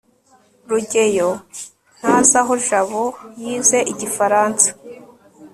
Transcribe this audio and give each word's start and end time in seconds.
rugeyo 0.69 1.29
ntazi 1.97 2.35
aho 2.41 2.53
jabo 2.67 3.03
yize 3.41 3.77
igifaransa 3.91 4.67